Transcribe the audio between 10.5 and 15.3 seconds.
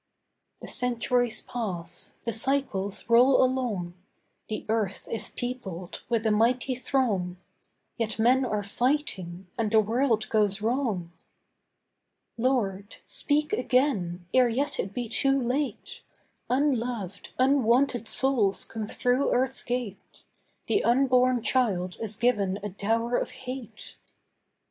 wrong. Lord, speak again, ere yet it be